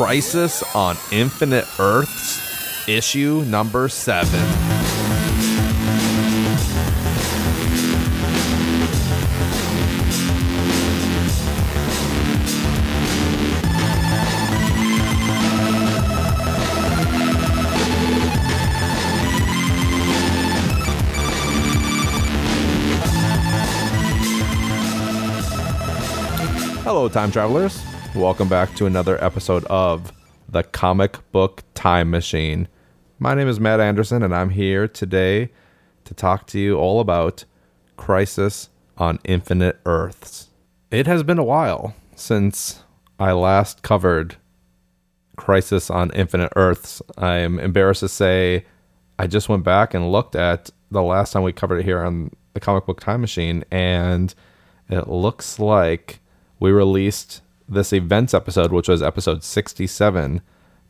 Crisis 0.00 0.62
on 0.74 0.96
Infinite 1.12 1.66
Earths, 1.78 2.88
issue 2.88 3.44
number 3.46 3.86
seven. 3.86 4.40
Hello, 26.84 27.06
time 27.10 27.30
travelers. 27.30 27.89
Welcome 28.16 28.48
back 28.48 28.74
to 28.74 28.86
another 28.86 29.22
episode 29.22 29.64
of 29.66 30.12
the 30.48 30.64
Comic 30.64 31.18
Book 31.30 31.62
Time 31.74 32.10
Machine. 32.10 32.66
My 33.20 33.34
name 33.34 33.46
is 33.46 33.60
Matt 33.60 33.78
Anderson, 33.78 34.24
and 34.24 34.34
I'm 34.34 34.50
here 34.50 34.88
today 34.88 35.50
to 36.06 36.12
talk 36.12 36.48
to 36.48 36.58
you 36.58 36.76
all 36.76 36.98
about 36.98 37.44
Crisis 37.96 38.68
on 38.98 39.20
Infinite 39.22 39.78
Earths. 39.86 40.48
It 40.90 41.06
has 41.06 41.22
been 41.22 41.38
a 41.38 41.44
while 41.44 41.94
since 42.16 42.82
I 43.20 43.30
last 43.30 43.82
covered 43.82 44.36
Crisis 45.36 45.88
on 45.88 46.10
Infinite 46.10 46.52
Earths. 46.56 47.00
I'm 47.16 47.60
embarrassed 47.60 48.00
to 48.00 48.08
say 48.08 48.66
I 49.20 49.28
just 49.28 49.48
went 49.48 49.62
back 49.62 49.94
and 49.94 50.10
looked 50.10 50.34
at 50.34 50.68
the 50.90 51.02
last 51.02 51.32
time 51.32 51.44
we 51.44 51.52
covered 51.52 51.78
it 51.78 51.84
here 51.84 52.00
on 52.00 52.32
the 52.54 52.60
Comic 52.60 52.86
Book 52.86 52.98
Time 52.98 53.20
Machine, 53.20 53.62
and 53.70 54.34
it 54.88 55.06
looks 55.06 55.60
like 55.60 56.18
we 56.58 56.72
released 56.72 57.42
this 57.70 57.92
events 57.92 58.34
episode, 58.34 58.72
which 58.72 58.88
was 58.88 59.02
episode 59.02 59.42
67, 59.44 60.42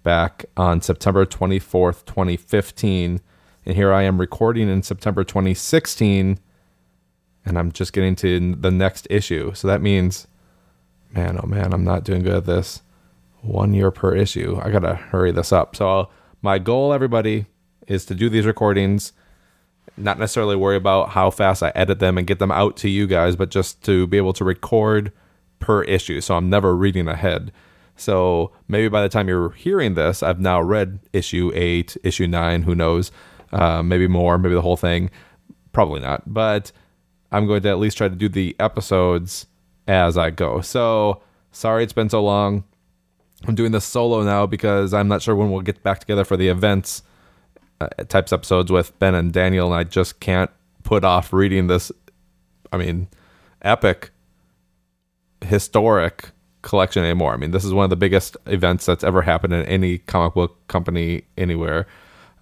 back 0.03 0.47
on 0.57 0.81
September 0.81 1.27
24th, 1.27 2.05
2015. 2.07 3.21
And 3.67 3.77
here 3.77 3.93
I 3.93 4.03
am 4.03 4.19
recording 4.19 4.69
in 4.69 4.83
September 4.83 5.23
2016, 5.23 6.39
and 7.45 7.59
I'm 7.59 7.71
just 7.71 7.93
getting 7.93 8.17
to 8.17 8.55
the 8.55 8.71
next 8.71 9.07
issue. 9.11 9.53
So 9.55 9.69
that 9.69 9.83
means, 9.83 10.27
man, 11.13 11.39
oh 11.43 11.47
man, 11.47 11.73
I'm 11.73 11.85
not 11.85 12.05
doing 12.05 12.23
good 12.23 12.35
at 12.37 12.47
this. 12.47 12.83
One 13.43 13.73
year 13.73 13.91
per 13.91 14.15
issue. 14.15 14.59
I 14.63 14.71
got 14.71 14.81
to 14.81 14.95
hurry 14.95 15.33
this 15.33 15.53
up. 15.53 15.77
So, 15.77 16.11
my 16.43 16.59
goal, 16.59 16.93
everybody, 16.93 17.47
is 17.87 18.05
to 18.07 18.15
do 18.15 18.29
these 18.29 18.45
recordings 18.47 19.13
not 19.97 20.19
necessarily 20.19 20.57
worry 20.57 20.77
about 20.77 21.11
how 21.11 21.31
fast 21.31 21.63
I 21.63 21.73
edit 21.75 21.99
them 21.99 22.19
and 22.19 22.27
get 22.27 22.39
them 22.39 22.51
out 22.51 22.77
to 22.79 22.89
you 22.89 23.07
guys, 23.07 23.37
but 23.37 23.51
just 23.51 23.83
to 23.85 24.07
be 24.07 24.17
able 24.17 24.33
to 24.35 24.45
record 24.45 25.13
per 25.61 25.83
issue. 25.85 26.21
So 26.21 26.37
I'm 26.37 26.51
never 26.51 26.75
reading 26.75 27.07
ahead. 27.07 27.53
So 27.97 28.53
maybe 28.67 28.89
by 28.89 29.03
the 29.03 29.09
time 29.09 29.29
you're 29.29 29.51
hearing 29.51 29.95
this, 29.95 30.23
I've 30.23 30.41
now 30.41 30.61
read 30.61 31.01
issue 31.13 31.53
eight, 31.55 31.97
issue 32.03 32.27
nine, 32.27 32.63
who 32.63 32.75
knows? 32.75 33.13
Uh, 33.53 33.83
maybe 33.83 34.09
more, 34.09 34.39
maybe 34.39 34.55
the 34.55 34.63
whole 34.63 34.77
thing. 34.77 35.11
Probably 35.73 36.01
not. 36.01 36.33
But 36.33 36.73
I'm 37.31 37.47
going 37.47 37.63
to 37.63 37.69
at 37.69 37.79
least 37.79 37.99
try 37.99 38.09
to 38.09 38.17
do 38.17 38.29
the 38.29 38.57
episodes 38.59 39.47
as 39.87 40.17
I 40.17 40.31
go. 40.31 40.61
So 40.61 41.23
sorry 41.53 41.85
it's 41.85 41.93
been 41.93 42.09
so 42.09 42.23
long. 42.23 42.65
I'm 43.47 43.55
doing 43.55 43.73
this 43.73 43.85
solo 43.85 44.23
now 44.23 44.47
because 44.47 44.93
I'm 44.93 45.09
not 45.09 45.23
sure 45.23 45.35
when 45.35 45.51
we'll 45.51 45.63
get 45.63 45.83
back 45.83 46.01
together 46.01 46.25
for 46.25 46.37
the 46.37 46.49
events 46.49 47.03
uh, 47.81 47.89
types 48.09 48.33
episodes 48.33 48.71
with 48.71 48.99
Ben 48.99 49.15
and 49.15 49.33
Daniel, 49.33 49.67
and 49.67 49.75
I 49.75 49.85
just 49.85 50.21
can't 50.21 50.51
put 50.83 51.05
off 51.05 51.33
reading 51.33 51.67
this. 51.67 51.91
I 52.73 52.77
mean, 52.77 53.09
epic, 53.63 54.11
historic 55.43 56.31
collection 56.63 57.03
anymore. 57.03 57.33
I 57.33 57.37
mean, 57.37 57.51
this 57.51 57.65
is 57.65 57.73
one 57.73 57.85
of 57.85 57.91
the 57.91 57.97
biggest 57.97 58.37
events 58.47 58.87
that's 58.87 59.05
ever 59.05 59.23
happened 59.23 59.53
in 59.53 59.65
any 59.67 59.99
comic 59.99 60.35
book 60.35 60.67
company 60.69 61.25
anywhere. 61.37 61.87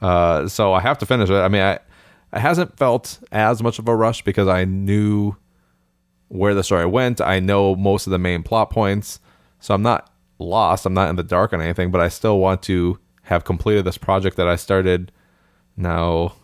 Uh, 0.01 0.49
so 0.49 0.73
I 0.73 0.81
have 0.81 0.99
to 0.99 1.07
finish 1.07 1.31
it. 1.31 1.35
I 1.35 1.49
mean, 1.49 1.63
I, 1.63 1.75
it 2.33 2.41
hasn't 2.41 2.77
felt 2.77 3.19
as 3.33 3.63
much 3.63 3.79
of 3.79 3.89
a 3.89 3.95
rush 3.95 4.23
because 4.23 4.49
I 4.49 4.65
knew 4.65 5.35
where 6.29 6.55
the 6.55 6.63
story 6.63 6.87
went. 6.87 7.21
I 7.21 7.41
know 7.41 7.75
most 7.75 8.07
of 8.07 8.11
the 8.11 8.19
main 8.19 8.43
plot 8.43 8.71
points, 8.71 9.21
so 9.61 9.75
I'm 9.75 9.83
not 9.83 10.13
lost. 10.39 10.87
I'm 10.87 10.95
not 10.95 11.11
in 11.11 11.17
the 11.17 11.23
dark 11.23 11.53
on 11.53 11.61
anything, 11.61 11.91
but 11.91 12.01
I 12.01 12.09
still 12.09 12.39
want 12.39 12.63
to 12.65 12.99
have 13.23 13.45
completed 13.45 13.85
this 13.85 13.99
project 13.99 14.37
that 14.37 14.49
I 14.49 14.57
started 14.57 15.11
now 15.77 16.35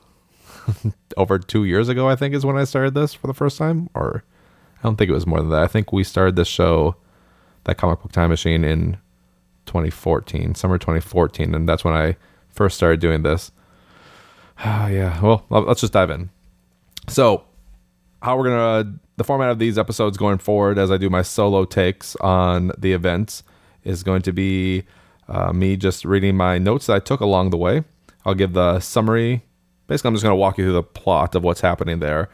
over 1.16 1.38
two 1.38 1.64
years 1.64 1.88
ago, 1.88 2.08
I 2.08 2.16
think 2.16 2.34
is 2.34 2.46
when 2.46 2.56
I 2.56 2.64
started 2.64 2.94
this 2.94 3.14
for 3.14 3.26
the 3.26 3.34
first 3.34 3.58
time. 3.58 3.88
Or 3.94 4.24
I 4.84 4.88
don't 4.88 4.96
think 4.96 5.08
it 5.08 5.14
was 5.14 5.26
more 5.26 5.40
than 5.40 5.48
that. 5.48 5.62
I 5.62 5.66
think 5.66 5.92
we 5.92 6.04
started 6.04 6.36
this 6.36 6.46
show, 6.46 6.96
that 7.64 7.78
comic 7.78 8.02
book 8.02 8.12
time 8.12 8.28
machine, 8.28 8.64
in 8.64 8.98
2014, 9.64 10.54
summer 10.54 10.76
2014. 10.76 11.54
And 11.54 11.66
that's 11.66 11.84
when 11.84 11.94
I 11.94 12.16
first 12.50 12.76
started 12.76 13.00
doing 13.00 13.22
this. 13.22 13.50
Ah, 14.58 14.88
yeah. 14.88 15.18
Well, 15.22 15.46
let's 15.48 15.80
just 15.80 15.94
dive 15.94 16.10
in. 16.10 16.28
So, 17.08 17.44
how 18.20 18.36
we're 18.36 18.44
to, 18.44 18.92
the 19.16 19.24
format 19.24 19.48
of 19.48 19.58
these 19.58 19.78
episodes 19.78 20.18
going 20.18 20.38
forward 20.38 20.78
as 20.78 20.90
I 20.90 20.98
do 20.98 21.08
my 21.08 21.22
solo 21.22 21.64
takes 21.64 22.14
on 22.16 22.70
the 22.76 22.92
events 22.92 23.42
is 23.84 24.02
going 24.02 24.22
to 24.22 24.32
be 24.32 24.84
uh, 25.28 25.52
me 25.52 25.76
just 25.78 26.04
reading 26.04 26.36
my 26.36 26.58
notes 26.58 26.86
that 26.86 26.96
I 26.96 26.98
took 26.98 27.20
along 27.20 27.50
the 27.50 27.56
way 27.56 27.84
I'll 28.24 28.34
give 28.34 28.52
the 28.52 28.80
summary. 28.80 29.44
Basically, 29.86 30.08
I'm 30.08 30.14
just 30.14 30.24
to 30.24 30.34
walk 30.34 30.58
you 30.58 30.64
through 30.64 30.72
the 30.72 30.82
plot 30.82 31.34
of 31.34 31.42
what's 31.42 31.60
happening 31.60 32.00
there. 32.00 32.30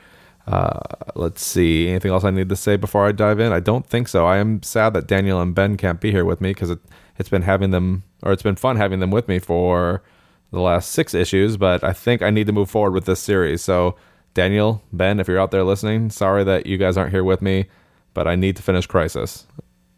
Uh, 0.47 0.81
let's 1.15 1.45
see. 1.45 1.89
Anything 1.89 2.11
else 2.11 2.25
I 2.25 2.31
need 2.31 2.49
to 2.49 2.57
say 2.57 2.77
before 2.77 3.07
I 3.07 3.13
dive 3.13 3.41
in? 3.41 3.53
I 3.53 3.61
don't 3.61 3.87
think 3.87 4.09
so. 4.09 4.27
I 4.27 4.39
am 4.39 4.63
sad 4.63 4.95
that 4.95 5.07
Daniel 5.07 5.41
and 5.41 5.55
Ben 5.55 5.77
can't 5.77 6.01
be 6.01 6.11
here 6.11 6.25
with 6.25 6.41
me 6.41 6.51
because 6.51 6.71
it, 6.71 6.81
it's 7.19 7.29
been 7.29 7.43
having 7.43 7.71
them, 7.71 8.03
or 8.23 8.33
it's 8.33 8.43
been 8.43 8.57
fun 8.57 8.77
having 8.77 9.01
them 9.01 9.11
with 9.11 9.29
me 9.29 9.39
for 9.39 10.03
the 10.51 10.61
last 10.61 10.91
six 10.91 11.15
issues, 11.15 11.57
but 11.57 11.85
I 11.85 11.93
think 11.93 12.23
I 12.23 12.31
need 12.31 12.47
to 12.47 12.53
move 12.53 12.71
forward 12.71 12.93
with 12.93 13.05
this 13.05 13.21
series. 13.21 13.63
So, 13.63 13.97
Daniel, 14.35 14.83
Ben, 14.93 15.21
if 15.21 15.29
you're 15.29 15.39
out 15.39 15.53
there 15.53 15.63
listening, 15.63 16.11
sorry 16.11 16.43
that 16.45 16.67
you 16.67 16.77
guys 16.77 16.97
aren't 16.97 17.13
here 17.13 17.23
with 17.25 17.43
me, 17.43 17.67
but 18.15 18.27
I 18.27 18.35
need 18.35 18.57
to 18.57 18.63
finish 18.63 18.87
Crisis. 18.87 19.47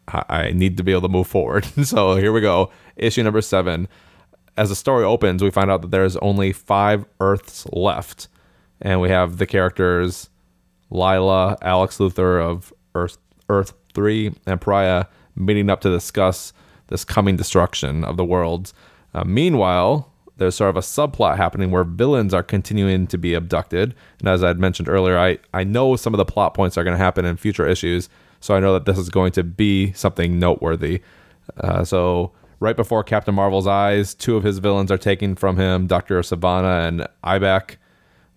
I 0.07 0.51
need 0.51 0.77
to 0.77 0.83
be 0.83 0.91
able 0.91 1.01
to 1.03 1.07
move 1.07 1.27
forward. 1.27 1.65
so, 1.83 2.15
here 2.17 2.31
we 2.31 2.41
go. 2.41 2.69
Issue 2.97 3.23
number 3.23 3.41
seven 3.41 3.87
as 4.57 4.69
the 4.69 4.75
story 4.75 5.03
opens, 5.03 5.43
we 5.43 5.51
find 5.51 5.71
out 5.71 5.81
that 5.81 5.91
there's 5.91 6.15
only 6.17 6.51
five 6.51 7.05
Earths 7.19 7.65
left, 7.71 8.27
and 8.81 9.01
we 9.01 9.09
have 9.09 9.37
the 9.37 9.45
characters 9.45 10.29
Lyla, 10.93 11.57
Alex 11.61 11.97
Luthor 11.97 12.41
of 12.41 12.71
Earth 12.95 13.17
Earth 13.49 13.73
Three, 13.93 14.33
and 14.45 14.61
Pariah 14.61 15.05
meeting 15.35 15.69
up 15.69 15.81
to 15.81 15.89
discuss 15.89 16.53
this 16.87 17.03
coming 17.03 17.35
destruction 17.35 18.03
of 18.03 18.17
the 18.17 18.25
worlds. 18.25 18.73
Uh, 19.13 19.23
meanwhile, 19.23 20.11
there's 20.37 20.55
sort 20.55 20.69
of 20.69 20.77
a 20.77 20.81
subplot 20.81 21.37
happening 21.37 21.71
where 21.71 21.83
villains 21.83 22.33
are 22.33 22.43
continuing 22.43 23.07
to 23.07 23.17
be 23.17 23.33
abducted, 23.33 23.95
and 24.19 24.29
as 24.29 24.43
I 24.43 24.47
had 24.47 24.59
mentioned 24.59 24.89
earlier, 24.89 25.17
I 25.17 25.39
I 25.53 25.63
know 25.63 25.95
some 25.95 26.13
of 26.13 26.17
the 26.17 26.25
plot 26.25 26.53
points 26.53 26.77
are 26.77 26.83
going 26.83 26.97
to 26.97 27.03
happen 27.03 27.25
in 27.25 27.37
future 27.37 27.67
issues, 27.67 28.09
so 28.39 28.55
I 28.55 28.59
know 28.59 28.73
that 28.73 28.85
this 28.85 28.97
is 28.97 29.09
going 29.09 29.31
to 29.33 29.43
be 29.43 29.93
something 29.93 30.39
noteworthy. 30.39 31.01
Uh, 31.57 31.83
so 31.83 32.31
right 32.59 32.75
before 32.75 33.03
Captain 33.03 33.35
Marvel's 33.35 33.67
eyes, 33.67 34.13
two 34.13 34.37
of 34.37 34.43
his 34.43 34.59
villains 34.59 34.91
are 34.91 34.97
taken 34.97 35.35
from 35.35 35.57
him, 35.57 35.87
Dr. 35.87 36.19
Sivana 36.21 36.87
and 36.87 37.07
Ibac. 37.23 37.77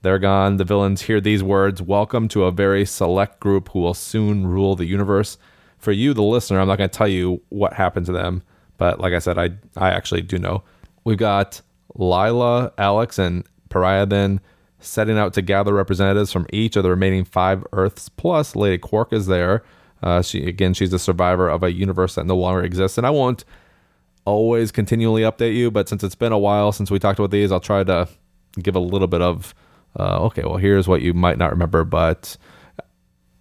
They're 0.06 0.20
gone. 0.20 0.56
The 0.56 0.64
villains 0.64 1.02
hear 1.02 1.20
these 1.20 1.42
words 1.42 1.82
Welcome 1.82 2.28
to 2.28 2.44
a 2.44 2.52
very 2.52 2.86
select 2.86 3.40
group 3.40 3.70
who 3.70 3.80
will 3.80 3.92
soon 3.92 4.46
rule 4.46 4.76
the 4.76 4.84
universe. 4.84 5.36
For 5.78 5.90
you, 5.90 6.14
the 6.14 6.22
listener, 6.22 6.60
I'm 6.60 6.68
not 6.68 6.78
going 6.78 6.88
to 6.88 6.96
tell 6.96 7.08
you 7.08 7.42
what 7.48 7.72
happened 7.72 8.06
to 8.06 8.12
them, 8.12 8.44
but 8.78 9.00
like 9.00 9.14
I 9.14 9.18
said, 9.18 9.36
I, 9.36 9.50
I 9.76 9.90
actually 9.90 10.22
do 10.22 10.38
know. 10.38 10.62
We've 11.02 11.18
got 11.18 11.60
Lyla, 11.96 12.72
Alex, 12.78 13.18
and 13.18 13.42
Pariah 13.68 14.06
then 14.06 14.40
setting 14.78 15.18
out 15.18 15.34
to 15.34 15.42
gather 15.42 15.74
representatives 15.74 16.30
from 16.30 16.46
each 16.52 16.76
of 16.76 16.84
the 16.84 16.90
remaining 16.90 17.24
five 17.24 17.66
Earths, 17.72 18.08
plus 18.08 18.54
Lady 18.54 18.78
Quark 18.78 19.12
is 19.12 19.26
there. 19.26 19.64
Uh, 20.04 20.22
she 20.22 20.46
again, 20.46 20.72
she's 20.72 20.92
a 20.92 21.00
survivor 21.00 21.48
of 21.48 21.64
a 21.64 21.72
universe 21.72 22.14
that 22.14 22.26
no 22.26 22.36
longer 22.36 22.62
exists, 22.62 22.96
and 22.96 23.08
I 23.08 23.10
won't 23.10 23.44
always 24.24 24.70
continually 24.70 25.22
update 25.22 25.56
you, 25.56 25.72
but 25.72 25.88
since 25.88 26.04
it's 26.04 26.14
been 26.14 26.30
a 26.30 26.38
while 26.38 26.70
since 26.70 26.92
we 26.92 27.00
talked 27.00 27.18
about 27.18 27.32
these, 27.32 27.50
I'll 27.50 27.58
try 27.58 27.82
to 27.82 28.08
give 28.62 28.76
a 28.76 28.78
little 28.78 29.08
bit 29.08 29.20
of 29.20 29.52
uh, 29.98 30.18
okay, 30.24 30.42
well, 30.42 30.56
here's 30.56 30.86
what 30.88 31.02
you 31.02 31.14
might 31.14 31.38
not 31.38 31.50
remember, 31.50 31.84
but 31.84 32.36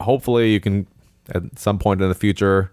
hopefully 0.01 0.51
you 0.51 0.59
can 0.59 0.87
at 1.33 1.57
some 1.57 1.79
point 1.79 2.01
in 2.01 2.09
the 2.09 2.15
future 2.15 2.71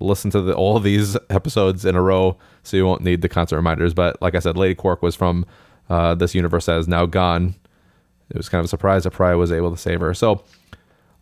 listen 0.00 0.30
to 0.30 0.40
the, 0.40 0.54
all 0.54 0.78
these 0.80 1.16
episodes 1.30 1.84
in 1.84 1.94
a 1.94 2.02
row 2.02 2.36
so 2.62 2.76
you 2.76 2.84
won't 2.86 3.02
need 3.02 3.22
the 3.22 3.28
constant 3.28 3.56
reminders. 3.56 3.94
But 3.94 4.20
like 4.20 4.34
I 4.34 4.38
said, 4.38 4.56
Lady 4.56 4.74
Quark 4.74 5.02
was 5.02 5.14
from 5.14 5.46
uh, 5.88 6.14
this 6.14 6.34
universe 6.34 6.66
that 6.66 6.78
is 6.78 6.88
now 6.88 7.06
gone. 7.06 7.54
It 8.30 8.36
was 8.36 8.48
kind 8.48 8.60
of 8.60 8.66
a 8.66 8.68
surprise 8.68 9.04
that 9.04 9.12
Pariah 9.12 9.36
was 9.36 9.52
able 9.52 9.70
to 9.70 9.76
save 9.76 10.00
her. 10.00 10.14
So 10.14 10.44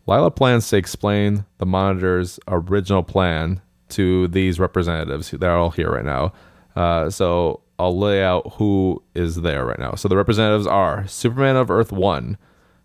Lyla 0.07 0.31
plans 0.31 0.69
to 0.69 0.77
explain 0.77 1.45
the 1.57 1.65
Monitor's 1.65 2.39
original 2.47 3.03
plan 3.03 3.61
to 3.89 4.27
these 4.29 4.59
representatives. 4.59 5.31
They're 5.31 5.55
all 5.55 5.71
here 5.71 5.91
right 5.91 6.05
now. 6.05 6.33
Uh, 6.75 7.09
so 7.09 7.61
I'll 7.83 7.99
lay 7.99 8.23
out 8.23 8.53
who 8.53 9.03
is 9.13 9.41
there 9.41 9.65
right 9.65 9.77
now. 9.77 9.95
So 9.95 10.07
the 10.07 10.15
representatives 10.15 10.65
are 10.65 11.05
Superman 11.05 11.57
of 11.57 11.69
Earth 11.69 11.91
1, 11.91 12.37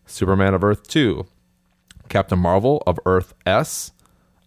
Superman 0.06 0.54
of 0.54 0.64
Earth 0.64 0.88
2, 0.88 1.24
Captain 2.08 2.38
Marvel 2.40 2.82
of 2.84 2.98
Earth 3.06 3.32
S, 3.46 3.92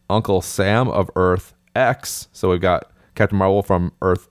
Uncle 0.09 0.41
Sam 0.41 0.89
of 0.89 1.09
Earth 1.15 1.53
X. 1.73 2.27
So 2.33 2.49
we've 2.49 2.59
got 2.59 2.91
Captain 3.15 3.37
Marvel 3.37 3.63
from 3.63 3.93
Earth 4.01 4.27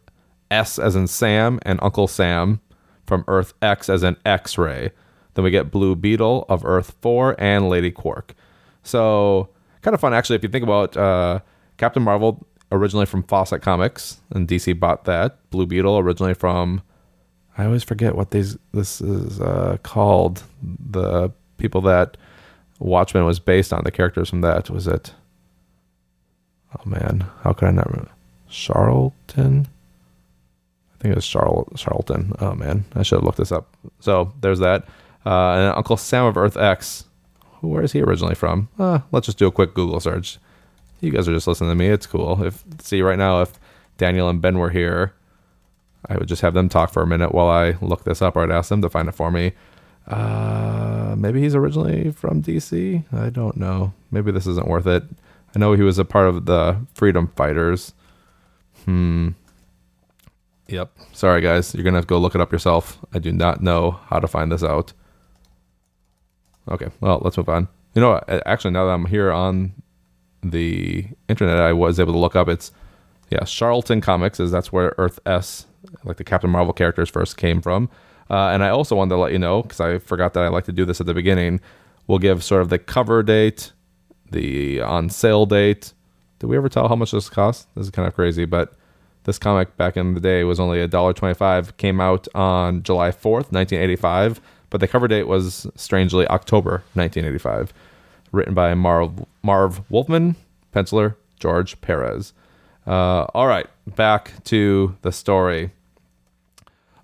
S 0.50 0.78
as 0.78 0.94
in 0.94 1.06
Sam 1.06 1.58
and 1.62 1.78
Uncle 1.80 2.06
Sam 2.06 2.60
from 3.06 3.24
Earth 3.26 3.54
X 3.62 3.88
as 3.88 4.02
in 4.02 4.18
X 4.26 4.58
Ray. 4.58 4.90
Then 5.32 5.42
we 5.42 5.50
get 5.50 5.70
Blue 5.70 5.96
Beetle 5.96 6.44
of 6.50 6.66
Earth 6.66 6.96
4 7.00 7.34
and 7.38 7.70
Lady 7.70 7.90
Quark. 7.90 8.34
So, 8.82 9.48
kind 9.80 9.94
of 9.94 10.02
fun 10.02 10.12
actually 10.12 10.36
if 10.36 10.42
you 10.42 10.50
think 10.50 10.64
about 10.64 10.98
uh, 10.98 11.40
Captain 11.78 12.02
Marvel 12.02 12.46
originally 12.72 13.06
from 13.06 13.22
Fawcett 13.22 13.62
Comics 13.62 14.20
and 14.30 14.48
DC 14.48 14.78
bought 14.78 15.04
that. 15.04 15.38
Blue 15.50 15.66
Beetle 15.66 15.98
originally 15.98 16.34
from 16.34 16.82
I 17.58 17.64
always 17.64 17.82
forget 17.82 18.14
what 18.14 18.30
these 18.30 18.56
this 18.72 19.00
is 19.00 19.40
uh, 19.40 19.76
called. 19.82 20.44
The 20.62 21.30
people 21.58 21.80
that 21.82 22.16
Watchmen 22.78 23.24
was 23.24 23.38
based 23.38 23.72
on, 23.72 23.84
the 23.84 23.90
characters 23.90 24.30
from 24.30 24.40
that 24.40 24.70
was 24.70 24.86
it 24.86 25.12
Oh 26.74 26.88
man, 26.88 27.26
how 27.42 27.52
could 27.52 27.68
I 27.68 27.72
not 27.72 27.90
remember? 27.90 28.12
Charlton? 28.48 29.66
I 30.94 31.02
think 31.02 31.12
it 31.12 31.16
was 31.16 31.26
Charl- 31.26 31.68
Charlton. 31.76 32.34
Oh 32.40 32.54
man, 32.54 32.84
I 32.94 33.02
should 33.02 33.16
have 33.16 33.24
looked 33.24 33.38
this 33.38 33.52
up. 33.52 33.74
So 34.00 34.32
there's 34.40 34.60
that. 34.60 34.84
Uh, 35.26 35.52
and 35.52 35.76
Uncle 35.76 35.96
Sam 35.96 36.24
of 36.24 36.36
Earth 36.36 36.56
X. 36.56 37.04
Where 37.60 37.82
is 37.82 37.92
he 37.92 38.02
originally 38.02 38.34
from? 38.34 38.68
Uh, 38.78 39.00
let's 39.12 39.26
just 39.26 39.38
do 39.38 39.46
a 39.46 39.52
quick 39.52 39.74
Google 39.74 40.00
search. 40.00 40.38
You 41.00 41.10
guys 41.10 41.28
are 41.28 41.32
just 41.32 41.46
listening 41.46 41.70
to 41.70 41.74
me. 41.74 41.88
It's 41.88 42.06
cool. 42.06 42.44
If 42.44 42.64
see 42.80 43.02
right 43.02 43.18
now, 43.18 43.40
if 43.40 43.58
Daniel 43.96 44.28
and 44.28 44.40
Ben 44.40 44.58
were 44.58 44.70
here, 44.70 45.14
I 46.08 46.16
would 46.16 46.28
just 46.28 46.42
have 46.42 46.54
them 46.54 46.68
talk 46.68 46.92
for 46.92 47.02
a 47.02 47.06
minute 47.06 47.34
while 47.34 47.48
I 47.48 47.76
look 47.80 48.04
this 48.04 48.22
up, 48.22 48.36
or 48.36 48.42
I'd 48.42 48.50
ask 48.50 48.68
them 48.68 48.82
to 48.82 48.90
find 48.90 49.08
it 49.08 49.14
for 49.14 49.30
me. 49.30 49.52
Uh, 50.06 51.14
maybe 51.16 51.40
he's 51.40 51.54
originally 51.54 52.10
from 52.10 52.42
DC. 52.42 53.04
I 53.12 53.30
don't 53.30 53.56
know. 53.56 53.92
Maybe 54.10 54.32
this 54.32 54.46
isn't 54.46 54.68
worth 54.68 54.86
it. 54.86 55.04
I 55.54 55.58
know 55.58 55.72
he 55.72 55.82
was 55.82 55.98
a 55.98 56.04
part 56.04 56.28
of 56.28 56.46
the 56.46 56.84
Freedom 56.94 57.28
Fighters. 57.36 57.92
Hmm. 58.84 59.30
Yep. 60.68 60.92
Sorry, 61.12 61.40
guys. 61.40 61.74
You're 61.74 61.84
to 61.84 61.92
have 61.92 62.04
to 62.04 62.08
go 62.08 62.18
look 62.18 62.34
it 62.34 62.40
up 62.40 62.52
yourself. 62.52 62.98
I 63.12 63.18
do 63.18 63.32
not 63.32 63.62
know 63.62 64.00
how 64.06 64.20
to 64.20 64.28
find 64.28 64.52
this 64.52 64.62
out. 64.62 64.92
Okay. 66.68 66.88
Well, 67.00 67.20
let's 67.22 67.36
move 67.36 67.48
on. 67.48 67.68
You 67.94 68.00
know, 68.00 68.20
actually, 68.46 68.70
now 68.70 68.86
that 68.86 68.92
I'm 68.92 69.06
here 69.06 69.32
on 69.32 69.72
the 70.42 71.06
internet, 71.28 71.58
I 71.58 71.72
was 71.72 72.00
able 72.00 72.12
to 72.12 72.18
look 72.18 72.36
up. 72.36 72.48
It's, 72.48 72.72
yeah, 73.30 73.44
Charlton 73.44 74.00
Comics, 74.00 74.40
is 74.40 74.50
that's 74.50 74.72
where 74.72 74.94
Earth 74.98 75.20
S, 75.26 75.66
like 76.04 76.16
the 76.16 76.24
Captain 76.24 76.50
Marvel 76.50 76.72
characters, 76.72 77.08
first 77.08 77.36
came 77.36 77.60
from. 77.60 77.88
Uh, 78.30 78.48
and 78.48 78.62
I 78.62 78.68
also 78.68 78.94
wanted 78.96 79.10
to 79.10 79.16
let 79.16 79.32
you 79.32 79.38
know, 79.38 79.62
because 79.62 79.80
I 79.80 79.98
forgot 79.98 80.34
that 80.34 80.44
I 80.44 80.48
like 80.48 80.64
to 80.64 80.72
do 80.72 80.84
this 80.84 81.00
at 81.00 81.06
the 81.06 81.14
beginning, 81.14 81.60
we'll 82.06 82.18
give 82.18 82.42
sort 82.44 82.62
of 82.62 82.68
the 82.68 82.78
cover 82.78 83.22
date 83.22 83.72
the 84.30 84.80
on 84.80 85.10
sale 85.10 85.46
date. 85.46 85.92
Did 86.38 86.46
we 86.46 86.56
ever 86.56 86.68
tell 86.68 86.88
how 86.88 86.96
much 86.96 87.10
this 87.10 87.28
cost? 87.28 87.66
This 87.74 87.86
is 87.86 87.90
kind 87.90 88.06
of 88.06 88.14
crazy, 88.14 88.44
but 88.44 88.74
this 89.24 89.38
comic 89.38 89.76
back 89.76 89.96
in 89.96 90.14
the 90.14 90.20
day 90.20 90.44
was 90.44 90.58
only 90.60 90.80
a 90.80 90.88
dollar 90.88 91.12
twenty-five. 91.12 91.76
Came 91.76 92.00
out 92.00 92.28
on 92.34 92.82
July 92.82 93.10
fourth, 93.10 93.52
nineteen 93.52 93.80
eighty-five, 93.80 94.40
but 94.70 94.80
the 94.80 94.88
cover 94.88 95.08
date 95.08 95.26
was 95.26 95.66
strangely 95.74 96.26
October 96.28 96.84
nineteen 96.94 97.24
eighty-five. 97.24 97.72
Written 98.32 98.54
by 98.54 98.74
Marv 98.74 99.24
Marv 99.42 99.82
Wolfman, 99.90 100.36
penciler 100.74 101.16
George 101.38 101.80
Perez. 101.80 102.32
Uh, 102.86 103.26
all 103.34 103.46
right, 103.46 103.66
back 103.86 104.42
to 104.44 104.96
the 105.02 105.12
story. 105.12 105.72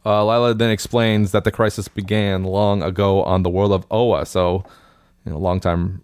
Uh, 0.05 0.25
Lyla 0.25 0.55
then 0.55 0.71
explains 0.71 1.33
that 1.33 1.45
the 1.45 1.51
crisis 1.51 1.89
began 1.89 2.45
long 2.45 2.83
ago 2.83 3.25
on 3.25 3.43
the 3.43 3.51
world 3.51 3.73
of 3.73 3.85
Oa. 3.91 4.25
So, 4.25 4.65
you 5.25 5.33
know, 5.33 5.39
longtime 5.39 6.03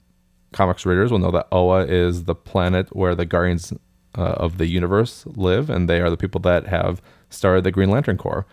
comics 0.53 0.85
readers 0.85 1.13
will 1.13 1.21
know 1.21 1.31
that 1.31 1.47
Oa 1.53 1.87
is 1.87 2.25
the 2.25 2.35
planet 2.35 2.95
where 2.97 3.15
the 3.15 3.25
Guardians 3.25 3.73
uh, 4.19 4.23
of 4.23 4.59
the 4.59 4.67
Universe 4.67 5.25
live, 5.27 5.71
and 5.71 5.89
they 5.89 6.01
are 6.01 6.11
the 6.11 6.17
people 6.17 6.41
that 6.41 6.67
have 6.67 7.01
started 7.31 7.63
the 7.63 7.71
Green 7.71 7.91
Lantern 7.91 8.19
Corps. 8.19 8.45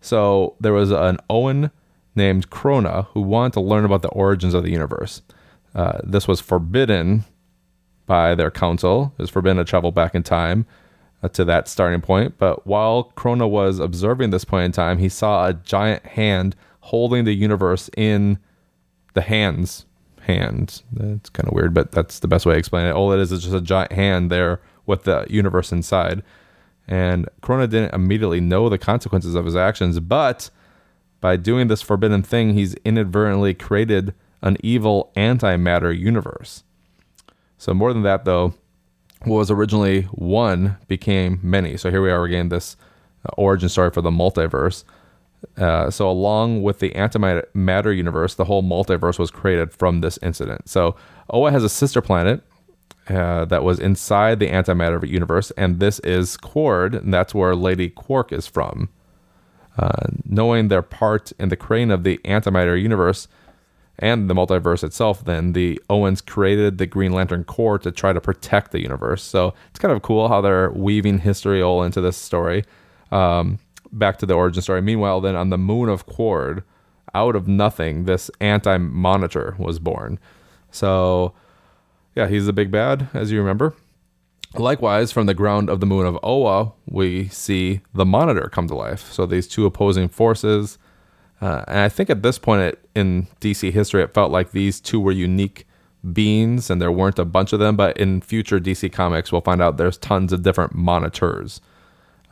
So 0.00 0.56
there 0.60 0.74
was 0.74 0.90
an 0.90 1.18
Oan 1.30 1.70
named 2.14 2.50
Krona 2.50 3.06
who 3.08 3.22
wanted 3.22 3.54
to 3.54 3.60
learn 3.60 3.84
about 3.84 4.02
the 4.02 4.08
origins 4.08 4.54
of 4.54 4.62
the 4.62 4.70
universe. 4.70 5.22
Uh, 5.74 5.98
this 6.02 6.26
was 6.26 6.40
forbidden 6.40 7.24
by 8.06 8.34
their 8.34 8.50
council. 8.50 9.12
It 9.18 9.22
was 9.22 9.30
forbidden 9.30 9.58
to 9.58 9.64
travel 9.64 9.92
back 9.92 10.14
in 10.14 10.22
time 10.22 10.66
uh, 11.22 11.28
to 11.28 11.44
that 11.44 11.68
starting 11.68 12.00
point. 12.00 12.38
But 12.38 12.66
while 12.66 13.12
Krona 13.16 13.48
was 13.48 13.78
observing 13.78 14.30
this 14.30 14.44
point 14.44 14.64
in 14.64 14.72
time, 14.72 14.98
he 14.98 15.08
saw 15.08 15.46
a 15.46 15.52
giant 15.52 16.04
hand 16.06 16.56
holding 16.80 17.24
the 17.24 17.34
universe 17.34 17.90
in 17.96 18.38
the 19.14 19.20
hands 19.20 19.84
hand. 20.20 20.82
It's 20.96 21.30
kind 21.30 21.48
of 21.48 21.54
weird, 21.54 21.74
but 21.74 21.92
that's 21.92 22.20
the 22.20 22.28
best 22.28 22.46
way 22.46 22.54
to 22.54 22.58
explain 22.58 22.86
it. 22.86 22.92
All 22.92 23.12
it 23.12 23.20
is 23.20 23.32
is 23.32 23.42
just 23.42 23.54
a 23.54 23.60
giant 23.60 23.92
hand 23.92 24.30
there 24.30 24.60
with 24.86 25.04
the 25.04 25.26
universe 25.28 25.72
inside. 25.72 26.22
And 26.86 27.28
Krona 27.42 27.68
didn't 27.68 27.94
immediately 27.94 28.40
know 28.40 28.68
the 28.68 28.78
consequences 28.78 29.34
of 29.34 29.44
his 29.44 29.56
actions, 29.56 30.00
but 30.00 30.50
by 31.20 31.36
doing 31.36 31.68
this 31.68 31.82
forbidden 31.82 32.22
thing, 32.22 32.54
he's 32.54 32.74
inadvertently 32.84 33.52
created 33.54 34.14
an 34.42 34.56
evil 34.62 35.12
antimatter 35.16 35.96
universe. 35.96 36.62
So, 37.56 37.74
more 37.74 37.92
than 37.92 38.02
that, 38.02 38.24
though, 38.24 38.54
what 39.24 39.36
was 39.36 39.50
originally 39.50 40.02
one 40.12 40.76
became 40.86 41.40
many. 41.42 41.76
So, 41.76 41.90
here 41.90 42.02
we 42.02 42.10
are 42.10 42.24
again, 42.24 42.48
this 42.48 42.76
origin 43.36 43.68
story 43.68 43.90
for 43.90 44.02
the 44.02 44.10
multiverse. 44.10 44.84
Uh, 45.56 45.90
so, 45.90 46.08
along 46.08 46.62
with 46.62 46.78
the 46.80 46.90
antimatter 46.90 47.96
universe, 47.96 48.34
the 48.34 48.44
whole 48.44 48.62
multiverse 48.62 49.18
was 49.18 49.30
created 49.30 49.72
from 49.72 50.00
this 50.00 50.18
incident. 50.22 50.68
So, 50.68 50.96
Oa 51.30 51.50
has 51.50 51.64
a 51.64 51.68
sister 51.68 52.00
planet 52.00 52.42
uh, 53.08 53.44
that 53.46 53.62
was 53.62 53.78
inside 53.78 54.38
the 54.38 54.50
antimatter 54.50 55.06
universe, 55.06 55.50
and 55.52 55.80
this 55.80 55.98
is 56.00 56.36
Qward, 56.36 56.94
and 56.94 57.14
that's 57.14 57.34
where 57.34 57.54
Lady 57.54 57.88
Quark 57.88 58.32
is 58.32 58.46
from. 58.46 58.88
Uh, 59.78 60.08
knowing 60.24 60.68
their 60.68 60.82
part 60.82 61.32
in 61.38 61.50
the 61.50 61.56
creation 61.56 61.92
of 61.92 62.02
the 62.02 62.18
antimatter 62.24 62.80
universe 62.80 63.28
and 63.98 64.30
the 64.30 64.34
multiverse 64.34 64.84
itself, 64.84 65.24
then 65.24 65.52
the 65.52 65.80
Oans 65.90 66.24
created 66.24 66.78
the 66.78 66.86
Green 66.86 67.12
Lantern 67.12 67.44
Corps 67.44 67.78
to 67.80 67.90
try 67.90 68.12
to 68.12 68.20
protect 68.20 68.70
the 68.70 68.80
universe. 68.80 69.22
So, 69.22 69.54
it's 69.70 69.78
kind 69.78 69.92
of 69.92 70.02
cool 70.02 70.28
how 70.28 70.40
they're 70.40 70.70
weaving 70.70 71.18
history 71.18 71.62
all 71.62 71.82
into 71.82 72.00
this 72.00 72.16
story. 72.16 72.64
Um, 73.10 73.58
back 73.92 74.18
to 74.18 74.26
the 74.26 74.34
origin 74.34 74.62
story. 74.62 74.82
Meanwhile, 74.82 75.20
then 75.20 75.34
on 75.34 75.50
the 75.50 75.58
moon 75.58 75.88
of 75.88 76.06
Qward, 76.06 76.62
out 77.14 77.34
of 77.34 77.48
nothing, 77.48 78.04
this 78.04 78.30
anti 78.40 78.76
monitor 78.78 79.56
was 79.58 79.78
born. 79.78 80.18
So, 80.70 81.34
yeah, 82.14 82.28
he's 82.28 82.46
the 82.46 82.52
big 82.52 82.70
bad, 82.70 83.08
as 83.14 83.32
you 83.32 83.38
remember. 83.38 83.74
Likewise, 84.54 85.12
from 85.12 85.26
the 85.26 85.34
ground 85.34 85.68
of 85.68 85.80
the 85.80 85.86
moon 85.86 86.06
of 86.06 86.18
Oa, 86.22 86.72
we 86.86 87.28
see 87.28 87.80
the 87.92 88.06
monitor 88.06 88.48
come 88.48 88.66
to 88.68 88.74
life. 88.74 89.12
So, 89.12 89.26
these 89.26 89.48
two 89.48 89.66
opposing 89.66 90.08
forces. 90.08 90.78
Uh, 91.40 91.64
and 91.68 91.78
I 91.78 91.88
think 91.88 92.10
at 92.10 92.22
this 92.22 92.38
point 92.38 92.62
it, 92.62 92.88
in 92.94 93.28
DC 93.40 93.72
history, 93.72 94.02
it 94.02 94.12
felt 94.12 94.32
like 94.32 94.50
these 94.50 94.80
two 94.80 95.00
were 95.00 95.12
unique 95.12 95.66
beings 96.12 96.70
and 96.70 96.80
there 96.80 96.92
weren't 96.92 97.18
a 97.18 97.24
bunch 97.24 97.52
of 97.52 97.60
them. 97.60 97.76
But 97.76 97.96
in 97.96 98.20
future 98.20 98.58
DC 98.58 98.92
comics, 98.92 99.30
we'll 99.30 99.40
find 99.40 99.62
out 99.62 99.76
there's 99.76 99.98
tons 99.98 100.32
of 100.32 100.42
different 100.42 100.74
monitors. 100.74 101.60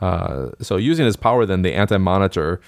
Uh, 0.01 0.49
so, 0.61 0.77
using 0.77 1.05
his 1.05 1.15
power, 1.15 1.45
then 1.45 1.63
the 1.63 1.73
Anti 1.73 1.97
Monitor 1.97 2.61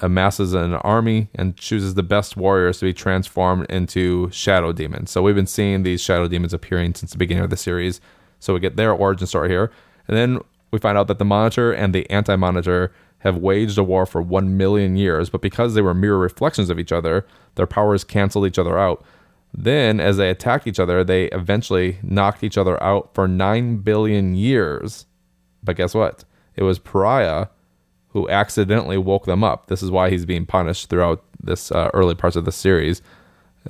amasses 0.00 0.52
an 0.52 0.74
army 0.74 1.28
and 1.34 1.56
chooses 1.56 1.94
the 1.94 2.02
best 2.02 2.36
warriors 2.36 2.78
to 2.78 2.84
be 2.84 2.92
transformed 2.92 3.66
into 3.70 4.30
shadow 4.30 4.72
demons. 4.72 5.10
So, 5.10 5.22
we've 5.22 5.34
been 5.34 5.46
seeing 5.46 5.82
these 5.82 6.02
shadow 6.02 6.28
demons 6.28 6.52
appearing 6.52 6.94
since 6.94 7.12
the 7.12 7.18
beginning 7.18 7.44
of 7.44 7.50
the 7.50 7.56
series. 7.56 8.00
So, 8.38 8.52
we 8.52 8.60
get 8.60 8.76
their 8.76 8.92
origin 8.92 9.26
story 9.26 9.48
here. 9.48 9.70
And 10.06 10.16
then 10.16 10.40
we 10.70 10.78
find 10.78 10.98
out 10.98 11.06
that 11.08 11.18
the 11.18 11.24
Monitor 11.24 11.72
and 11.72 11.94
the 11.94 12.08
Anti 12.10 12.36
Monitor 12.36 12.92
have 13.20 13.36
waged 13.36 13.78
a 13.78 13.82
war 13.82 14.06
for 14.06 14.22
one 14.22 14.56
million 14.56 14.96
years, 14.96 15.28
but 15.30 15.42
because 15.42 15.74
they 15.74 15.82
were 15.82 15.94
mirror 15.94 16.18
reflections 16.18 16.70
of 16.70 16.78
each 16.78 16.92
other, 16.92 17.26
their 17.56 17.66
powers 17.66 18.04
canceled 18.04 18.46
each 18.46 18.58
other 18.58 18.78
out. 18.78 19.04
Then, 19.52 19.98
as 19.98 20.18
they 20.18 20.30
attacked 20.30 20.66
each 20.66 20.78
other, 20.78 21.02
they 21.02 21.24
eventually 21.26 21.98
knocked 22.02 22.44
each 22.44 22.58
other 22.58 22.80
out 22.82 23.14
for 23.14 23.26
nine 23.26 23.78
billion 23.78 24.34
years. 24.34 25.06
But 25.62 25.76
guess 25.76 25.94
what? 25.94 26.24
It 26.54 26.62
was 26.62 26.78
Pariah 26.78 27.48
who 28.10 28.28
accidentally 28.28 28.98
woke 28.98 29.26
them 29.26 29.44
up. 29.44 29.66
This 29.66 29.82
is 29.82 29.90
why 29.90 30.10
he's 30.10 30.24
being 30.24 30.46
punished 30.46 30.88
throughout 30.88 31.24
this 31.42 31.70
uh, 31.70 31.90
early 31.94 32.14
parts 32.14 32.36
of 32.36 32.44
the 32.44 32.52
series. 32.52 33.02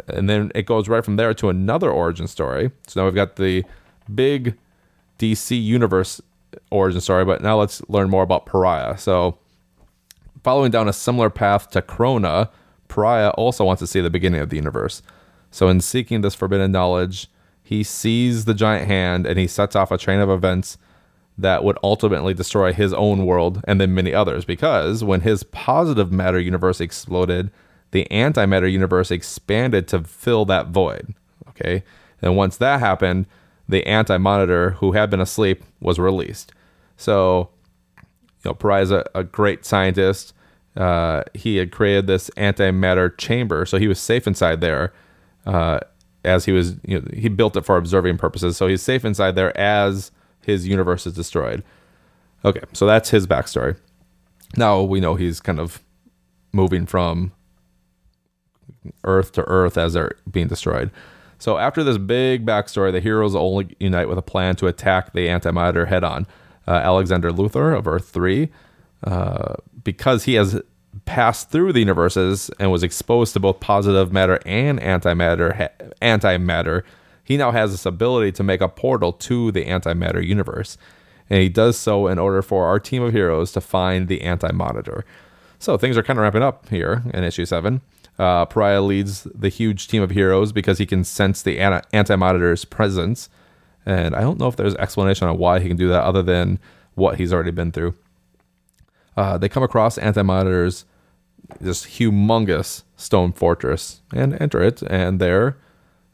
And 0.07 0.29
then 0.29 0.53
it 0.55 0.67
goes 0.67 0.89
right 0.89 1.05
from 1.05 1.17
there 1.17 1.35
to 1.35 1.49
another 1.49 1.91
origin 1.91 2.27
story. 2.29 2.71
So 2.87 3.01
now 3.01 3.07
we've 3.07 3.15
got 3.15 3.37
the 3.37 3.65
big 4.15 4.57
DC 5.19 5.61
universe 5.61 6.21
origin 6.71 7.01
story, 7.01 7.25
but 7.25 7.43
now 7.43 7.59
let's 7.59 7.83
learn 7.89 8.11
more 8.11 8.23
about 8.23 8.47
Pariah. 8.47 8.97
So, 8.99 9.39
following 10.43 10.71
down 10.71 10.89
a 10.89 10.93
similar 10.93 11.31
path 11.31 11.71
to 11.71 11.83
Krona, 11.83 12.51
Pariah 12.89 13.31
also 13.31 13.65
wants 13.65 13.81
to 13.81 13.87
see 13.87 14.01
the 14.01 14.11
beginning 14.11 14.41
of 14.41 14.51
the 14.51 14.57
universe. 14.57 15.03
So, 15.51 15.69
in 15.69 15.81
seeking 15.81 16.21
this 16.21 16.35
forbidden 16.35 16.73
knowledge, 16.73 17.29
he 17.63 17.83
sees 17.83 18.45
the 18.45 18.55
giant 18.55 18.87
hand 18.87 19.27
and 19.27 19.39
he 19.39 19.47
sets 19.47 19.77
off 19.77 19.91
a 19.91 19.99
train 19.99 20.21
of 20.21 20.31
events 20.31 20.79
that 21.37 21.63
would 21.63 21.79
ultimately 21.83 22.35
destroy 22.35 22.73
his 22.73 22.93
own 22.93 23.25
world 23.25 23.63
and 23.65 23.81
then 23.81 23.95
many 23.95 24.13
others. 24.13 24.45
Because 24.45 25.05
when 25.05 25.21
his 25.21 25.45
positive 25.45 26.11
matter 26.11 26.41
universe 26.41 26.81
exploded, 26.81 27.51
the 27.93 28.07
antimatter 28.11 28.71
universe 28.71 29.11
expanded 29.11 29.87
to 29.89 30.03
fill 30.03 30.45
that 30.47 30.69
void. 30.69 31.15
Okay. 31.51 31.85
And 32.21 32.37
once 32.37 32.57
that 32.57 32.81
happened, 32.81 33.27
the 33.69 33.87
anti 33.87 34.17
monitor 34.17 34.71
who 34.73 34.93
had 34.93 35.11
been 35.11 35.21
asleep 35.21 35.63
was 35.81 35.99
released. 35.99 36.53
So, 36.97 37.51
you 37.97 38.51
know, 38.51 38.55
Pariah 38.55 38.83
is 38.83 38.91
a, 38.91 39.05
a 39.15 39.25
great 39.25 39.65
scientist. 39.65 40.35
Uh, 40.77 41.25
he 41.35 41.57
had 41.57 41.73
created 41.73 42.07
this 42.07 42.31
antimatter 42.37 43.17
chamber, 43.19 43.67
so 43.67 43.79
he 43.79 43.89
was 43.89 43.99
safe 44.01 44.27
inside 44.27 44.61
there. 44.61 44.93
Uh, 45.45 45.81
as 46.25 46.45
he 46.45 46.53
was, 46.53 46.77
you 46.85 47.01
know, 47.01 47.07
he 47.15 47.29
built 47.29 47.57
it 47.57 47.65
for 47.65 47.77
observing 47.77 48.19
purposes, 48.19 48.57
so 48.57 48.67
he's 48.67 48.83
safe 48.83 49.05
inside 49.05 49.35
there 49.35 49.57
as 49.59 50.11
his 50.45 50.67
universe 50.67 51.07
is 51.07 51.15
destroyed. 51.15 51.63
Okay, 52.45 52.63
so 52.73 52.87
that's 52.87 53.11
his 53.11 53.27
backstory. 53.27 53.77
Now 54.57 54.83
we 54.83 55.01
know 55.01 55.15
he's 55.15 55.41
kind 55.41 55.59
of 55.59 55.83
moving 56.53 56.87
from 56.87 57.33
Earth 59.05 59.33
to 59.33 59.43
Earth 59.45 59.77
as 59.77 59.95
they're 59.95 60.17
being 60.31 60.49
destroyed. 60.49 60.91
So 61.39 61.59
after 61.59 61.85
this 61.85 61.99
big 61.99 62.45
backstory, 62.45 62.93
the 62.93 63.01
heroes 63.01 63.35
only 63.35 63.77
unite 63.79 64.09
with 64.09 64.19
a 64.19 64.23
plan 64.23 64.57
to 64.57 64.67
attack 64.67 65.13
the 65.13 65.29
antimatter 65.29 65.89
head 65.89 66.05
on. 66.05 66.27
Uh, 66.67 66.73
Alexander 66.73 67.31
Luthor 67.31 67.77
of 67.77 67.87
Earth 67.87 68.11
3, 68.11 68.51
uh, 69.05 69.55
because 69.83 70.25
he 70.25 70.35
has 70.35 70.61
passed 71.07 71.51
through 71.51 71.73
the 71.73 71.79
universes 71.79 72.51
and 72.59 72.71
was 72.71 72.83
exposed 72.83 73.33
to 73.33 73.41
both 73.41 73.61
positive 73.61 74.13
matter 74.13 74.39
and 74.45 74.79
antimatter, 74.81 75.71
antimatter, 76.03 76.83
he 77.25 77.37
now 77.37 77.53
has 77.53 77.71
this 77.71 77.87
ability 77.87 78.33
to 78.33 78.43
make 78.43 78.61
a 78.61 78.69
portal 78.69 79.13
to 79.13 79.53
the 79.53 79.65
antimatter 79.65 80.25
universe. 80.25 80.77
And 81.31 81.43
he 81.43 81.49
does 81.49 81.79
so 81.79 82.07
in 82.07 82.19
order 82.19 82.43
for 82.43 82.67
our 82.67 82.81
team 82.81 83.03
of 83.03 83.13
heroes 83.13 83.53
to 83.53 83.61
find 83.61 84.09
the 84.09 84.23
anti 84.23 84.51
monitor. 84.51 85.05
So 85.59 85.77
things 85.77 85.97
are 85.97 86.03
kind 86.03 86.19
of 86.19 86.23
wrapping 86.23 86.43
up 86.43 86.69
here 86.69 87.03
in 87.13 87.25
issue 87.25 87.45
7. 87.45 87.81
Uh, 88.19 88.45
Pariah 88.47 88.83
leads 88.83 89.25
the 89.35 89.49
huge 89.49 89.87
team 89.87 90.03
of 90.03 90.11
heroes 90.11 90.53
because 90.53 90.79
he 90.79 90.87
can 90.87 91.05
sense 91.05 91.43
the 91.43 91.61
anti 91.61 92.17
monitor's 92.17 92.65
presence. 92.65 93.29
And 93.87 94.15
I 94.15 94.21
don't 94.21 94.39
know 94.39 94.49
if 94.49 94.57
there's 94.57 94.75
explanation 94.75 95.29
on 95.29 95.39
why 95.39 95.61
he 95.61 95.69
can 95.69 95.77
do 95.77 95.89
that 95.89 96.03
other 96.03 96.23
than 96.23 96.59
what 96.95 97.19
he's 97.19 97.33
already 97.33 97.53
been 97.53 97.73
through. 97.73 97.95
Uh, 99.17 99.39
they 99.39 99.49
come 99.49 99.63
across 99.63 99.99
anti 99.99 100.23
monitor's 100.23 100.85
this 101.61 101.87
humongous 101.87 102.83
stone 102.97 103.33
fortress 103.33 104.03
and 104.13 104.41
enter 104.41 104.63
it. 104.63 104.83
And 104.83 105.21
there, 105.21 105.57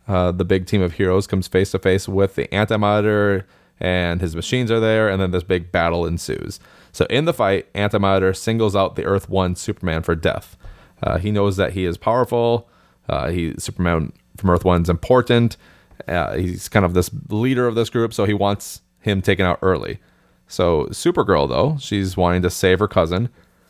uh, 0.07 0.33
the 0.33 0.45
big 0.45 0.67
team 0.67 0.83
of 0.83 0.95
heroes 0.95 1.27
comes 1.27 1.49
face 1.49 1.73
to 1.73 1.79
face 1.79 2.07
with 2.07 2.35
the 2.35 2.53
anti 2.53 2.77
monitor, 2.77 3.47
and 3.81 4.21
his 4.21 4.37
machines 4.37 4.71
are 4.71 4.81
there. 4.81 5.09
And 5.09 5.21
then 5.21 5.31
this 5.31 5.43
big 5.43 5.73
battle 5.73 6.07
ensues. 6.07 6.61
So 6.93 7.07
in 7.07 7.25
the 7.25 7.35
fight, 7.35 7.67
anti 7.75 7.99
monitor 7.99 8.35
singles 8.35 8.77
out 8.77 8.97
the 8.97 9.05
Earth 9.05 9.29
One 9.29 9.57
Superman 9.57 10.03
for 10.03 10.15
death. 10.15 10.57
Uh, 11.05 11.19
he 11.19 11.31
knows 11.31 11.57
that 11.57 11.75
he 11.75 11.85
is 11.85 11.97
powerful. 11.97 12.69
Uh, 13.09 13.31
he 13.31 13.55
Superman 13.59 14.13
from 14.37 14.51
Earth 14.51 14.65
One 14.65 14.83
is 14.83 14.89
important. 14.89 15.57
Uh, 16.09 16.35
he's 16.35 16.69
kind 16.69 16.85
of 16.85 16.95
this 16.95 17.11
leader 17.29 17.69
of 17.69 17.75
this 17.75 17.91
group, 17.91 18.13
so 18.13 18.25
he 18.25 18.35
wants 18.35 18.81
him 19.01 19.23
taken 19.23 19.47
out 19.47 19.59
early. 19.63 20.01
So 20.49 20.87
Supergirl, 20.87 21.49
though, 21.49 21.77
she's 21.79 22.17
wanting 22.17 22.43
to 22.43 22.51
save 22.51 22.79
her 22.79 22.89
cousin. 22.89 23.29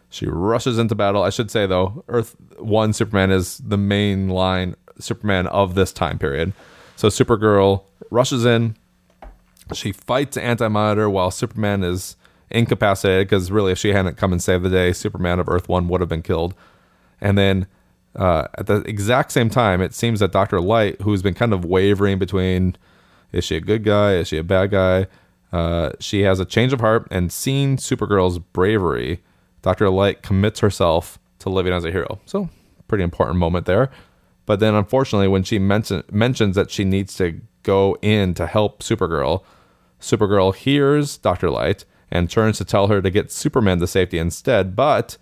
She 0.09 0.26
rushes 0.26 0.79
into 0.79 0.95
battle. 0.95 1.23
I 1.23 1.31
should 1.31 1.50
say 1.50 1.67
though, 1.67 2.05
Earth 2.09 2.37
One 2.59 2.93
Superman 2.93 3.33
is 3.33 3.59
the 3.59 3.76
main 3.76 4.29
line 4.29 4.76
Superman 5.00 5.49
of 5.49 5.75
this 5.75 5.93
time 5.93 6.19
period. 6.19 6.53
So 6.95 7.09
Supergirl 7.09 7.83
rushes 8.11 8.45
in. 8.45 8.76
She 9.73 9.91
fights 9.91 10.37
Anti 10.37 10.69
Monitor 10.69 11.11
while 11.11 11.33
Superman 11.33 11.83
is 11.83 12.17
incapacitated 12.50 13.26
because 13.26 13.50
really, 13.50 13.73
if 13.73 13.79
she 13.79 13.93
hadn't 13.93 14.17
come 14.17 14.31
and 14.31 14.43
saved 14.43 14.62
the 14.62 14.71
day, 14.71 14.93
Superman 14.93 15.41
of 15.41 15.49
Earth 15.49 15.69
One 15.69 15.88
would 15.88 16.00
have 16.00 16.09
been 16.09 16.23
killed. 16.23 16.55
And 17.25 17.37
then 17.38 17.66
uh, 18.14 18.47
at 18.57 18.66
the 18.66 18.76
exact 18.83 19.33
same 19.33 19.50
time, 19.50 19.81
it 19.81 19.95
seems 19.95 20.21
that 20.21 20.31
Doctor 20.31 20.61
Light, 20.61 21.00
who's 21.00 21.23
been 21.23 21.35
kind 21.35 21.52
of 21.52 21.64
wavering 21.64 22.19
between 22.19 22.76
is 23.33 23.45
she 23.45 23.57
a 23.57 23.61
good 23.61 23.83
guy, 23.83 24.14
is 24.14 24.28
she 24.28 24.38
a 24.38 24.45
bad 24.45 24.71
guy, 24.71 25.09
uh, 25.52 25.90
she 25.99 26.21
has 26.21 26.38
a 26.38 26.45
change 26.45 26.73
of 26.73 26.81
heart 26.81 27.09
and 27.11 27.33
seeing 27.33 27.76
Supergirl's 27.76 28.38
bravery, 28.38 29.23
Doctor 29.62 29.88
Light 29.90 30.23
commits 30.23 30.61
herself 30.61 31.19
to 31.40 31.49
living 31.49 31.73
as 31.73 31.85
a 31.85 31.90
hero. 31.90 32.21
So 32.26 32.50
pretty 32.87 33.02
important 33.04 33.38
moment 33.38 33.66
there. 33.66 33.90
But 34.47 34.61
then, 34.61 34.75
unfortunately, 34.75 35.28
when 35.28 35.43
she 35.43 35.59
mention, 35.59 36.04
mentions 36.12 36.54
that 36.54 36.71
she 36.71 36.85
needs 36.85 37.16
to 37.16 37.40
go 37.62 37.97
in 38.02 38.35
to 38.35 38.47
help 38.47 38.83
Supergirl, 38.83 39.43
Supergirl 39.99 40.54
hears 40.54 41.16
Dr. 41.16 41.50
Light 41.50 41.87
and 42.11 42.28
turns 42.28 42.59
to 42.59 42.64
tell 42.64 42.88
her 42.88 43.00
to 43.00 43.11
get 43.11 43.33
Superman 43.33 43.81
to 43.81 43.87
safety 43.87 44.19
instead. 44.19 44.76
But 44.76 45.16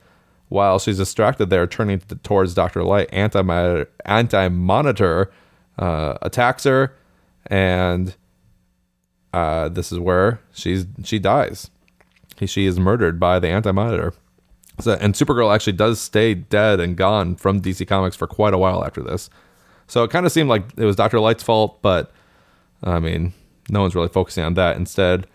while 0.52 0.78
she's 0.78 0.98
distracted 0.98 1.50
there, 1.50 1.66
turning 1.66 2.00
towards 2.22 2.54
Dr. 2.54 2.84
Light, 2.84 3.08
Anti 3.12 4.48
Monitor 4.48 5.32
uh, 5.78 6.18
attacks 6.22 6.64
her, 6.64 6.94
and 7.46 8.14
uh, 9.32 9.68
this 9.68 9.90
is 9.90 9.98
where 9.98 10.40
she's 10.52 10.86
she 11.02 11.18
dies. 11.18 11.70
She 12.44 12.66
is 12.66 12.78
murdered 12.78 13.18
by 13.18 13.38
the 13.38 13.48
Anti 13.48 13.72
Monitor. 13.72 14.14
So, 14.80 14.92
and 15.00 15.14
Supergirl 15.14 15.54
actually 15.54 15.74
does 15.74 16.00
stay 16.00 16.34
dead 16.34 16.80
and 16.80 16.96
gone 16.96 17.36
from 17.36 17.60
DC 17.60 17.86
Comics 17.86 18.16
for 18.16 18.26
quite 18.26 18.54
a 18.54 18.58
while 18.58 18.84
after 18.84 19.02
this. 19.02 19.30
So 19.86 20.02
it 20.02 20.10
kind 20.10 20.26
of 20.26 20.32
seemed 20.32 20.48
like 20.48 20.64
it 20.76 20.84
was 20.84 20.96
Dr. 20.96 21.20
Light's 21.20 21.42
fault, 21.42 21.82
but 21.82 22.10
I 22.82 22.98
mean, 22.98 23.32
no 23.70 23.80
one's 23.80 23.94
really 23.94 24.08
focusing 24.08 24.44
on 24.44 24.54
that. 24.54 24.76
Instead, 24.76 25.26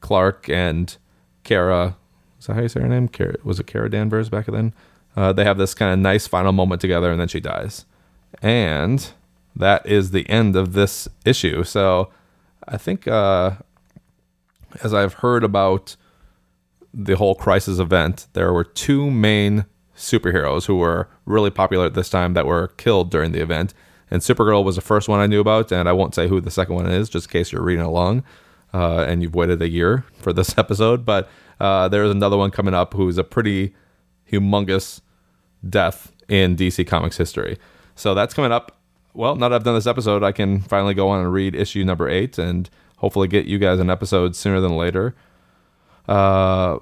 Clark 0.00 0.48
and 0.48 0.96
Kara 1.42 1.96
is 2.38 2.46
that 2.46 2.54
how 2.54 2.62
you 2.62 2.68
say 2.68 2.80
her 2.80 2.88
name? 2.88 3.08
Kara, 3.08 3.36
was 3.44 3.60
it 3.60 3.66
Kara 3.66 3.90
Danvers 3.90 4.28
back 4.28 4.46
then? 4.46 4.72
Uh, 5.16 5.32
they 5.32 5.44
have 5.44 5.58
this 5.58 5.74
kind 5.74 5.92
of 5.92 5.98
nice 5.98 6.26
final 6.26 6.52
moment 6.52 6.80
together, 6.80 7.10
and 7.10 7.20
then 7.20 7.28
she 7.28 7.40
dies. 7.40 7.86
And 8.42 9.12
that 9.54 9.86
is 9.86 10.10
the 10.10 10.28
end 10.28 10.56
of 10.56 10.72
this 10.72 11.08
issue. 11.24 11.62
So 11.64 12.10
I 12.66 12.76
think, 12.76 13.06
uh, 13.06 13.52
as 14.82 14.92
I've 14.92 15.14
heard 15.14 15.44
about 15.44 15.96
the 16.92 17.16
whole 17.16 17.34
crisis 17.34 17.78
event, 17.78 18.26
there 18.32 18.52
were 18.52 18.64
two 18.64 19.10
main 19.10 19.66
superheroes 19.96 20.66
who 20.66 20.76
were 20.76 21.08
really 21.24 21.50
popular 21.50 21.86
at 21.86 21.94
this 21.94 22.10
time 22.10 22.34
that 22.34 22.46
were 22.46 22.68
killed 22.76 23.10
during 23.10 23.32
the 23.32 23.40
event. 23.40 23.72
And 24.10 24.20
Supergirl 24.20 24.64
was 24.64 24.76
the 24.76 24.82
first 24.82 25.08
one 25.08 25.20
I 25.20 25.26
knew 25.26 25.40
about, 25.40 25.72
and 25.72 25.88
I 25.88 25.92
won't 25.92 26.14
say 26.14 26.28
who 26.28 26.40
the 26.40 26.50
second 26.50 26.74
one 26.74 26.86
is, 26.86 27.08
just 27.08 27.26
in 27.26 27.30
case 27.30 27.52
you're 27.52 27.62
reading 27.62 27.84
along 27.84 28.24
uh, 28.74 29.04
and 29.08 29.22
you've 29.22 29.34
waited 29.34 29.62
a 29.62 29.68
year 29.68 30.04
for 30.18 30.32
this 30.32 30.58
episode. 30.58 31.06
But 31.06 31.28
uh, 31.60 31.88
there's 31.88 32.10
another 32.10 32.36
one 32.36 32.50
coming 32.50 32.74
up 32.74 32.94
who's 32.94 33.18
a 33.18 33.24
pretty 33.24 33.74
humongous 34.30 35.00
death 35.68 36.12
in 36.28 36.56
DC 36.56 36.86
Comics 36.86 37.16
history. 37.16 37.58
So 37.94 38.14
that's 38.14 38.34
coming 38.34 38.52
up. 38.52 38.78
Well, 39.12 39.36
now 39.36 39.48
that 39.48 39.56
I've 39.56 39.64
done 39.64 39.74
this 39.74 39.86
episode, 39.86 40.22
I 40.22 40.32
can 40.32 40.60
finally 40.60 40.94
go 40.94 41.08
on 41.08 41.20
and 41.20 41.32
read 41.32 41.54
issue 41.54 41.84
number 41.84 42.08
eight 42.08 42.38
and 42.38 42.68
hopefully 42.96 43.28
get 43.28 43.46
you 43.46 43.58
guys 43.58 43.78
an 43.78 43.90
episode 43.90 44.34
sooner 44.34 44.60
than 44.60 44.76
later. 44.76 45.14
Uh, 46.08 46.78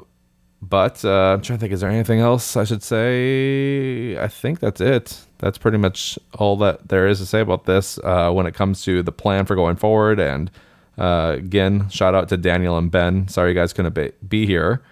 but 0.62 1.05
uh, 1.05 1.35
I'm 1.35 1.43
trying 1.43 1.59
to 1.59 1.61
think, 1.61 1.73
is 1.73 1.81
there 1.81 1.91
anything 1.91 2.21
else 2.21 2.57
I 2.57 2.64
should 2.64 2.83
say? 2.83 4.17
I 4.17 4.29
think 4.29 4.61
that's 4.61 4.81
it. 4.81 5.21
That's 5.38 5.59
pretty 5.59 5.79
much 5.79 6.19
all 6.38 6.57
that 6.59 6.88
there 6.88 7.09
is 7.09 7.19
to 7.19 7.26
say 7.26 7.41
about 7.41 7.64
this 7.64 7.99
uh, 7.99 8.31
when 8.31 8.47
it 8.47 8.55
comes 8.55 8.83
to 8.85 9.02
the 9.02 9.11
plan 9.11 9.45
for 9.45 9.57
going 9.57 9.76
forward 9.76 10.21
and 10.21 10.50
uh, 10.99 11.35
again, 11.37 11.89
shout 11.89 12.15
out 12.15 12.29
to 12.29 12.37
Daniel 12.37 12.77
and 12.77 12.91
Ben. 12.91 13.29
Sorry 13.29 13.51
you 13.51 13.55
guys 13.55 13.73
couldn't 13.73 13.95
be, 13.95 14.13
be 14.27 14.47
here, 14.47 14.83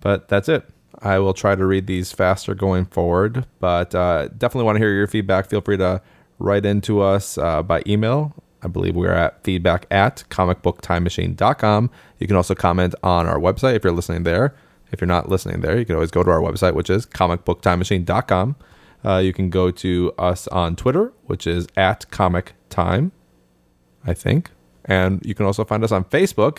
but 0.00 0.28
that's 0.28 0.48
it. 0.48 0.68
I 1.00 1.18
will 1.18 1.34
try 1.34 1.54
to 1.54 1.66
read 1.66 1.86
these 1.86 2.12
faster 2.12 2.54
going 2.54 2.86
forward, 2.86 3.46
but 3.58 3.94
uh, 3.94 4.28
definitely 4.28 4.64
want 4.64 4.76
to 4.76 4.80
hear 4.80 4.92
your 4.92 5.08
feedback. 5.08 5.48
Feel 5.48 5.60
free 5.60 5.76
to 5.78 6.00
write 6.38 6.64
into 6.64 7.00
us 7.00 7.36
uh, 7.38 7.62
by 7.62 7.82
email. 7.86 8.34
I 8.62 8.68
believe 8.68 8.94
we're 8.94 9.12
at 9.12 9.42
feedback 9.42 9.86
at 9.90 10.22
comicbooktimemachine.com. 10.30 11.90
You 12.18 12.26
can 12.26 12.36
also 12.36 12.54
comment 12.54 12.94
on 13.02 13.26
our 13.26 13.38
website 13.38 13.74
if 13.74 13.82
you're 13.82 13.92
listening 13.92 14.22
there. 14.22 14.54
If 14.92 15.00
you're 15.00 15.08
not 15.08 15.28
listening 15.28 15.62
there, 15.62 15.78
you 15.78 15.84
can 15.84 15.96
always 15.96 16.10
go 16.10 16.22
to 16.22 16.30
our 16.30 16.40
website, 16.40 16.74
which 16.74 16.90
is 16.90 17.06
comicbooktimemachine.com. 17.06 18.56
Uh, 19.04 19.18
you 19.18 19.32
can 19.32 19.50
go 19.50 19.70
to 19.72 20.12
us 20.16 20.46
on 20.48 20.76
Twitter, 20.76 21.12
which 21.24 21.46
is 21.46 21.66
at 21.76 22.08
comic 22.10 22.52
time, 22.68 23.10
I 24.06 24.14
think. 24.14 24.50
And 24.84 25.24
you 25.24 25.34
can 25.34 25.46
also 25.46 25.64
find 25.64 25.84
us 25.84 25.92
on 25.92 26.04
Facebook 26.04 26.58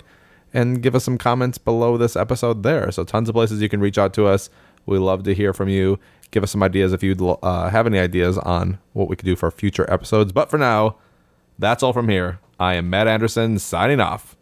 and 0.53 0.81
give 0.81 0.95
us 0.95 1.03
some 1.03 1.17
comments 1.17 1.57
below 1.57 1.97
this 1.97 2.15
episode 2.15 2.63
there. 2.63 2.91
So, 2.91 3.03
tons 3.03 3.29
of 3.29 3.33
places 3.33 3.61
you 3.61 3.69
can 3.69 3.81
reach 3.81 3.97
out 3.97 4.13
to 4.15 4.27
us. 4.27 4.49
We 4.85 4.97
love 4.97 5.23
to 5.23 5.33
hear 5.33 5.53
from 5.53 5.69
you. 5.69 5.99
Give 6.31 6.43
us 6.43 6.51
some 6.51 6.63
ideas 6.63 6.93
if 6.93 7.03
you 7.03 7.37
uh, 7.43 7.69
have 7.69 7.87
any 7.87 7.99
ideas 7.99 8.37
on 8.37 8.79
what 8.93 9.07
we 9.07 9.15
could 9.15 9.25
do 9.25 9.35
for 9.35 9.49
future 9.51 9.91
episodes. 9.91 10.31
But 10.31 10.49
for 10.49 10.57
now, 10.57 10.97
that's 11.59 11.83
all 11.83 11.93
from 11.93 12.09
here. 12.09 12.39
I 12.59 12.75
am 12.75 12.89
Matt 12.89 13.07
Anderson 13.07 13.59
signing 13.59 13.99
off. 13.99 14.35